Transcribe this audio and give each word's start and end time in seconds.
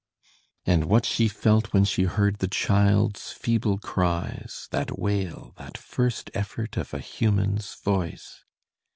And 0.65 0.85
what 0.85 1.05
she 1.05 1.27
felt 1.27 1.73
when 1.73 1.85
she 1.85 2.05
heard 2.05 2.39
the 2.39 2.47
child's 2.47 3.31
feeble 3.31 3.77
cries, 3.77 4.67
that 4.71 4.97
wail, 4.97 5.53
that 5.57 5.77
first 5.77 6.31
effort 6.33 6.75
of 6.75 6.91
a 6.95 6.99
human's 6.99 7.75
voice! 7.75 8.43